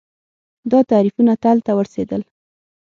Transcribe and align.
دا 0.71 0.79
تعریفونه 0.91 1.33
تل 1.43 1.57
ته 1.65 1.71
ورورسېدل 1.73 2.21